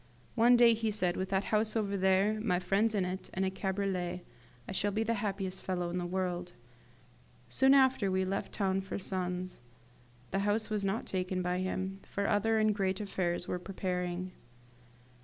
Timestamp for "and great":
12.57-12.99